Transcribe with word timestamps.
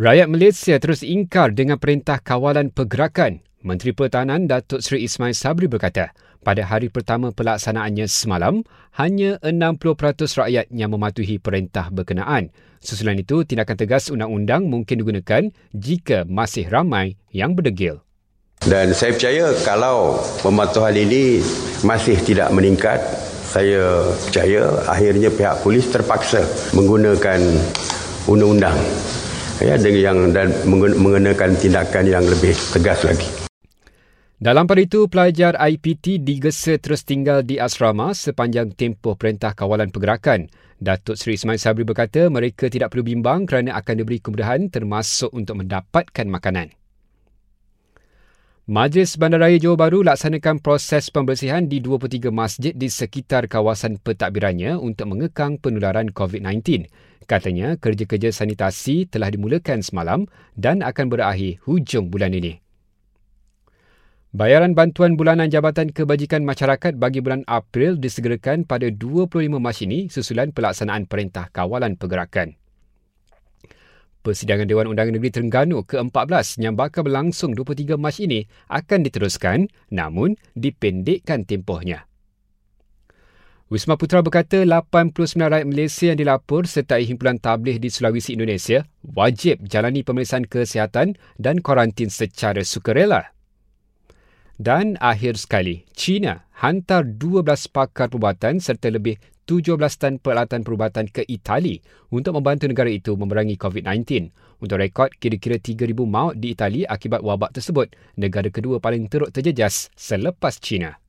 Rakyat 0.00 0.32
Malaysia 0.32 0.80
terus 0.80 1.04
ingkar 1.04 1.52
dengan 1.52 1.76
perintah 1.76 2.16
kawalan 2.24 2.72
pergerakan. 2.72 3.44
Menteri 3.60 3.92
Pertahanan 3.92 4.48
Datuk 4.48 4.80
Seri 4.80 5.04
Ismail 5.04 5.36
Sabri 5.36 5.68
berkata, 5.68 6.16
pada 6.40 6.64
hari 6.64 6.88
pertama 6.88 7.36
pelaksanaannya 7.36 8.08
semalam, 8.08 8.64
hanya 8.96 9.36
60% 9.44 9.76
rakyat 10.40 10.72
yang 10.72 10.96
mematuhi 10.96 11.36
perintah 11.36 11.92
berkenaan. 11.92 12.48
Susulan 12.80 13.20
itu, 13.20 13.44
tindakan 13.44 13.76
tegas 13.76 14.08
undang-undang 14.08 14.72
mungkin 14.72 15.04
digunakan 15.04 15.52
jika 15.76 16.24
masih 16.24 16.72
ramai 16.72 17.20
yang 17.28 17.52
berdegil. 17.52 18.00
Dan 18.64 18.96
saya 18.96 19.12
percaya 19.12 19.52
kalau 19.68 20.16
pematuhan 20.40 20.96
ini 20.96 21.44
masih 21.84 22.16
tidak 22.24 22.48
meningkat, 22.56 23.04
saya 23.52 24.00
percaya 24.16 24.64
akhirnya 24.88 25.28
pihak 25.28 25.60
polis 25.60 25.92
terpaksa 25.92 26.40
menggunakan 26.72 27.44
undang-undang 28.24 28.80
ya, 29.60 29.76
yang 29.76 30.32
dan 30.32 30.52
mengenakan 30.68 31.56
tindakan 31.56 32.04
yang 32.08 32.24
lebih 32.24 32.56
tegas 32.72 33.04
lagi. 33.04 33.28
Dalam 34.40 34.64
pada 34.64 34.80
itu, 34.80 35.04
pelajar 35.04 35.52
IPT 35.52 36.24
digesa 36.24 36.80
terus 36.80 37.04
tinggal 37.04 37.44
di 37.44 37.60
asrama 37.60 38.16
sepanjang 38.16 38.72
tempoh 38.72 39.12
perintah 39.12 39.52
kawalan 39.52 39.92
pergerakan. 39.92 40.48
Datuk 40.80 41.20
Seri 41.20 41.36
Ismail 41.36 41.60
Sabri 41.60 41.84
berkata 41.84 42.24
mereka 42.32 42.72
tidak 42.72 42.96
perlu 42.96 43.04
bimbang 43.04 43.44
kerana 43.44 43.76
akan 43.76 44.00
diberi 44.00 44.16
kemudahan 44.16 44.72
termasuk 44.72 45.28
untuk 45.36 45.60
mendapatkan 45.60 46.24
makanan. 46.24 46.79
Majlis 48.70 49.18
Bandaraya 49.18 49.58
Johor 49.58 49.74
Bahru 49.74 50.06
laksanakan 50.06 50.62
proses 50.62 51.10
pembersihan 51.10 51.66
di 51.66 51.82
23 51.82 52.30
masjid 52.30 52.70
di 52.70 52.86
sekitar 52.86 53.50
kawasan 53.50 53.98
pentadbirannya 53.98 54.78
untuk 54.78 55.10
mengekang 55.10 55.58
penularan 55.58 56.14
COVID-19. 56.14 56.86
Katanya 57.26 57.74
kerja-kerja 57.74 58.30
sanitasi 58.30 59.10
telah 59.10 59.26
dimulakan 59.34 59.82
semalam 59.82 60.30
dan 60.54 60.86
akan 60.86 61.10
berakhir 61.10 61.58
hujung 61.66 62.14
bulan 62.14 62.30
ini. 62.30 62.62
Bayaran 64.30 64.78
bantuan 64.78 65.18
bulanan 65.18 65.50
Jabatan 65.50 65.90
Kebajikan 65.90 66.46
Masyarakat 66.46 66.94
bagi 66.94 67.18
bulan 67.26 67.42
April 67.50 67.98
disegerakan 67.98 68.70
pada 68.70 68.86
25 68.86 69.50
Mac 69.50 69.82
ini 69.82 70.06
susulan 70.06 70.54
pelaksanaan 70.54 71.10
Perintah 71.10 71.50
Kawalan 71.50 71.98
Pergerakan. 71.98 72.59
Persidangan 74.20 74.68
Dewan 74.68 74.92
Undangan 74.92 75.16
Negeri 75.16 75.32
Terengganu 75.32 75.80
ke-14 75.88 76.60
yang 76.60 76.76
bakal 76.76 77.08
berlangsung 77.08 77.56
23 77.56 77.96
Mac 77.96 78.20
ini 78.20 78.44
akan 78.68 79.00
diteruskan 79.08 79.72
namun 79.88 80.36
dipendekkan 80.52 81.48
tempohnya. 81.48 82.04
Wisma 83.70 83.94
Putra 83.94 84.18
berkata 84.18 84.66
89 84.66 85.14
rakyat 85.40 85.62
Malaysia 85.62 86.10
yang 86.10 86.18
dilapor 86.18 86.66
sertai 86.66 87.06
himpunan 87.06 87.38
tabligh 87.38 87.78
di 87.78 87.86
Sulawesi 87.86 88.34
Indonesia 88.34 88.82
wajib 89.06 89.62
jalani 89.62 90.02
pemeriksaan 90.02 90.44
kesihatan 90.44 91.14
dan 91.38 91.62
kuarantin 91.62 92.10
secara 92.10 92.66
sukarela. 92.66 93.30
Dan 94.60 95.00
akhir 95.00 95.40
sekali, 95.40 95.88
China 95.96 96.49
hantar 96.60 97.08
12 97.16 97.72
pakar 97.72 98.12
perubatan 98.12 98.60
serta 98.60 98.92
lebih 98.92 99.16
17 99.48 99.80
tan 99.96 100.20
peralatan 100.20 100.60
perubatan 100.60 101.08
ke 101.08 101.24
Itali 101.24 101.80
untuk 102.12 102.36
membantu 102.36 102.68
negara 102.68 102.92
itu 102.92 103.16
memerangi 103.16 103.56
COVID-19. 103.56 104.30
Untuk 104.60 104.76
rekod, 104.76 105.10
kira-kira 105.16 105.56
3,000 105.56 105.96
maut 106.04 106.36
di 106.36 106.52
Itali 106.52 106.84
akibat 106.84 107.24
wabak 107.24 107.56
tersebut, 107.56 107.96
negara 108.20 108.52
kedua 108.52 108.76
paling 108.78 109.08
teruk 109.08 109.32
terjejas 109.32 109.88
selepas 109.96 110.60
China. 110.60 111.00